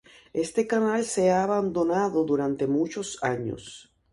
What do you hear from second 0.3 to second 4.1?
Este canal se ha abandonado durante muchos años.